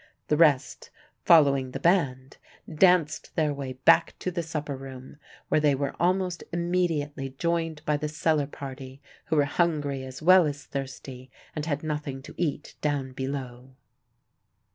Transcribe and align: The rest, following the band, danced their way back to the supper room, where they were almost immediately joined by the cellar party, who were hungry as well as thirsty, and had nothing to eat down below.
The 0.29 0.35
rest, 0.35 0.89
following 1.25 1.73
the 1.73 1.79
band, 1.79 2.37
danced 2.67 3.35
their 3.35 3.53
way 3.53 3.73
back 3.73 4.17
to 4.17 4.31
the 4.31 4.41
supper 4.41 4.75
room, 4.75 5.17
where 5.47 5.59
they 5.59 5.75
were 5.75 5.93
almost 5.99 6.43
immediately 6.51 7.35
joined 7.37 7.83
by 7.85 7.97
the 7.97 8.09
cellar 8.09 8.47
party, 8.47 8.99
who 9.25 9.35
were 9.35 9.45
hungry 9.45 10.03
as 10.03 10.19
well 10.19 10.47
as 10.47 10.63
thirsty, 10.65 11.29
and 11.55 11.67
had 11.67 11.83
nothing 11.83 12.23
to 12.23 12.33
eat 12.35 12.73
down 12.81 13.11
below. 13.11 13.75